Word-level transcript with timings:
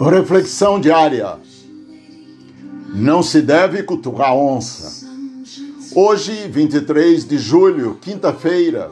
Reflexão 0.00 0.80
diária. 0.80 1.36
Não 2.94 3.22
se 3.22 3.40
deve 3.40 3.82
cutucar 3.82 4.34
onça. 4.34 5.06
Hoje, 5.94 6.48
23 6.48 7.26
de 7.26 7.38
julho, 7.38 7.98
quinta-feira, 8.00 8.90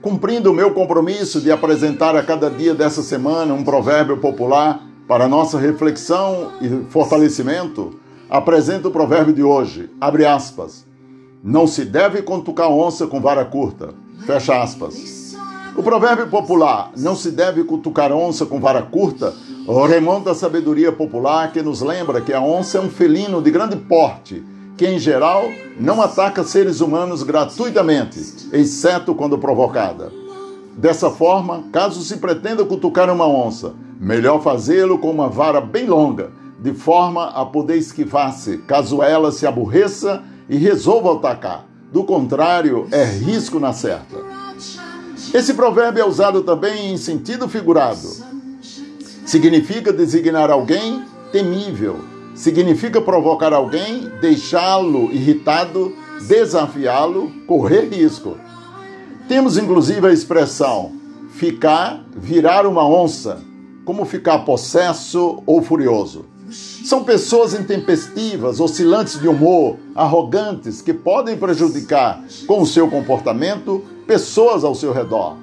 cumprindo 0.00 0.50
o 0.50 0.54
meu 0.54 0.72
compromisso 0.72 1.40
de 1.40 1.50
apresentar 1.50 2.16
a 2.16 2.22
cada 2.22 2.50
dia 2.50 2.74
dessa 2.74 3.02
semana 3.02 3.54
um 3.54 3.64
provérbio 3.64 4.18
popular 4.18 4.84
para 5.08 5.28
nossa 5.28 5.58
reflexão 5.58 6.52
e 6.60 6.90
fortalecimento, 6.90 7.98
apresento 8.28 8.88
o 8.88 8.92
provérbio 8.92 9.32
de 9.32 9.42
hoje. 9.42 9.90
Abre 10.00 10.26
aspas. 10.26 10.84
Não 11.42 11.66
se 11.66 11.84
deve 11.84 12.22
cutucar 12.22 12.70
onça 12.70 13.06
com 13.06 13.20
vara 13.20 13.44
curta. 13.44 13.94
Fecha 14.26 14.60
aspas. 14.62 15.21
O 15.74 15.82
provérbio 15.82 16.26
popular, 16.28 16.92
não 16.98 17.16
se 17.16 17.30
deve 17.30 17.64
cutucar 17.64 18.12
onça 18.12 18.44
com 18.44 18.60
vara 18.60 18.82
curta, 18.82 19.32
remonta 19.88 20.32
à 20.32 20.34
sabedoria 20.34 20.92
popular 20.92 21.50
que 21.50 21.62
nos 21.62 21.80
lembra 21.80 22.20
que 22.20 22.32
a 22.32 22.42
onça 22.42 22.76
é 22.76 22.80
um 22.80 22.90
felino 22.90 23.40
de 23.40 23.50
grande 23.50 23.76
porte, 23.76 24.44
que 24.76 24.86
em 24.86 24.98
geral 24.98 25.44
não 25.80 26.02
ataca 26.02 26.44
seres 26.44 26.82
humanos 26.82 27.22
gratuitamente, 27.22 28.20
exceto 28.52 29.14
quando 29.14 29.38
provocada. 29.38 30.12
Dessa 30.76 31.10
forma, 31.10 31.64
caso 31.72 32.02
se 32.02 32.18
pretenda 32.18 32.66
cutucar 32.66 33.10
uma 33.10 33.26
onça, 33.26 33.72
melhor 33.98 34.42
fazê-lo 34.42 34.98
com 34.98 35.10
uma 35.10 35.28
vara 35.28 35.60
bem 35.60 35.86
longa, 35.86 36.32
de 36.60 36.74
forma 36.74 37.28
a 37.30 37.46
poder 37.46 37.78
esquivar-se, 37.78 38.58
caso 38.58 39.02
ela 39.02 39.32
se 39.32 39.46
aborreça 39.46 40.22
e 40.50 40.56
resolva 40.56 41.14
atacar. 41.14 41.64
Do 41.90 42.04
contrário, 42.04 42.86
é 42.90 43.04
risco 43.04 43.58
na 43.58 43.72
certa. 43.72 44.18
Esse 45.32 45.54
provérbio 45.54 46.02
é 46.02 46.06
usado 46.06 46.42
também 46.42 46.92
em 46.92 46.96
sentido 46.98 47.48
figurado. 47.48 48.08
Significa 49.24 49.92
designar 49.92 50.50
alguém 50.50 51.04
temível. 51.32 51.96
Significa 52.34 53.00
provocar 53.00 53.52
alguém, 53.52 54.10
deixá-lo 54.20 55.10
irritado, 55.10 55.94
desafiá-lo, 56.26 57.32
correr 57.46 57.88
risco. 57.88 58.36
Temos 59.26 59.56
inclusive 59.56 60.06
a 60.06 60.12
expressão 60.12 60.92
ficar, 61.30 62.04
virar 62.14 62.66
uma 62.66 62.86
onça, 62.86 63.40
como 63.84 64.04
ficar 64.04 64.40
possesso 64.40 65.42
ou 65.46 65.62
furioso. 65.62 66.26
São 66.52 67.02
pessoas 67.02 67.54
intempestivas, 67.54 68.60
oscilantes 68.60 69.18
de 69.18 69.26
humor, 69.26 69.78
arrogantes, 69.94 70.82
que 70.82 70.92
podem 70.92 71.36
prejudicar 71.36 72.22
com 72.46 72.60
o 72.60 72.66
seu 72.66 72.88
comportamento 72.88 73.82
pessoas 74.06 74.62
ao 74.62 74.74
seu 74.74 74.92
redor. 74.92 75.36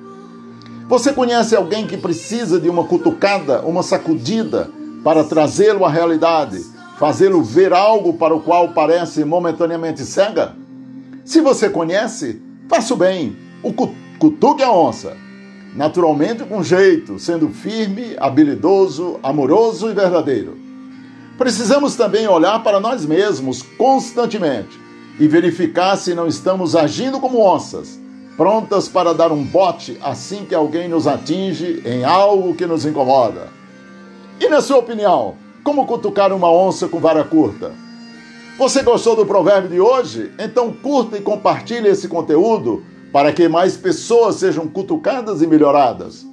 Você 0.87 1.11
conhece 1.11 1.55
alguém 1.55 1.87
que 1.87 1.97
precisa 1.97 2.59
de 2.59 2.69
uma 2.69 2.83
cutucada, 2.83 3.61
uma 3.61 3.81
sacudida 3.81 4.69
para 5.03 5.23
trazê-lo 5.23 5.85
à 5.85 5.89
realidade, 5.89 6.63
fazê-lo 6.99 7.41
ver 7.43 7.73
algo 7.73 8.13
para 8.13 8.35
o 8.35 8.41
qual 8.41 8.69
parece 8.69 9.25
momentaneamente 9.25 10.03
cega? 10.03 10.55
Se 11.25 11.41
você 11.41 11.69
conhece, 11.69 12.41
faça 12.67 12.93
o 12.93 12.97
bem, 12.97 13.35
o 13.63 13.73
cutuque 14.19 14.63
a 14.63 14.71
onça. 14.71 15.15
Naturalmente 15.75 16.43
com 16.43 16.63
jeito, 16.63 17.17
sendo 17.19 17.49
firme, 17.49 18.15
habilidoso, 18.17 19.19
amoroso 19.23 19.89
e 19.89 19.93
verdadeiro. 19.93 20.57
Precisamos 21.39 21.95
também 21.95 22.27
olhar 22.27 22.61
para 22.61 22.81
nós 22.81 23.05
mesmos 23.05 23.61
constantemente 23.61 24.77
e 25.17 25.25
verificar 25.25 25.95
se 25.95 26.13
não 26.13 26.27
estamos 26.27 26.75
agindo 26.75 27.17
como 27.17 27.39
onças, 27.39 27.97
prontas 28.35 28.89
para 28.89 29.13
dar 29.13 29.31
um 29.31 29.41
bote 29.41 29.97
assim 30.01 30.43
que 30.43 30.53
alguém 30.53 30.89
nos 30.89 31.07
atinge 31.07 31.81
em 31.85 32.03
algo 32.03 32.53
que 32.53 32.65
nos 32.65 32.85
incomoda. 32.85 33.47
E 34.37 34.49
na 34.49 34.59
sua 34.59 34.79
opinião, 34.79 35.35
como 35.63 35.87
cutucar 35.87 36.33
uma 36.33 36.51
onça 36.51 36.89
com 36.89 36.99
vara 36.99 37.23
curta? 37.23 37.71
Você 38.57 38.83
gostou 38.83 39.15
do 39.15 39.25
provérbio 39.25 39.69
de 39.69 39.79
hoje? 39.79 40.33
Então 40.37 40.73
curta 40.73 41.17
e 41.17 41.21
compartilhe 41.21 41.87
esse 41.87 42.09
conteúdo 42.09 42.83
para 43.13 43.31
que 43.31 43.47
mais 43.47 43.77
pessoas 43.77 44.35
sejam 44.35 44.67
cutucadas 44.67 45.41
e 45.41 45.47
melhoradas. 45.47 46.27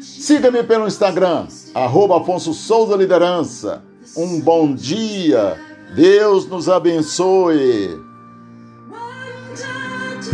Siga-me 0.00 0.62
pelo 0.62 0.86
Instagram, 0.86 1.48
arroba 1.74 2.18
Afonso 2.18 2.54
Souza 2.54 2.94
Liderança. 2.94 3.90
Um 4.16 4.40
bom 4.40 4.74
dia, 4.74 5.56
Deus 5.94 6.46
nos 6.46 6.68
abençoe. 6.68 8.11